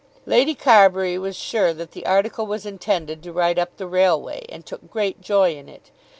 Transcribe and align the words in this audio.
Lady 0.25 0.55
Carbury 0.55 1.15
was 1.19 1.35
sure 1.35 1.75
that 1.75 1.91
the 1.91 2.07
article 2.07 2.47
was 2.47 2.65
intended 2.65 3.21
to 3.21 3.31
write 3.31 3.59
up 3.59 3.77
the 3.77 3.85
railway, 3.85 4.43
and 4.49 4.65
took 4.65 4.89
great 4.89 5.21
joy 5.21 5.53
in 5.55 5.69
it. 5.69 5.91